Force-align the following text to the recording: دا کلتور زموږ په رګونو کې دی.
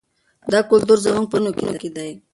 دا 0.51 0.59
کلتور 0.69 0.97
زموږ 1.05 1.25
په 1.31 1.37
رګونو 1.43 1.73
کې 1.81 1.89
دی. 1.95 2.11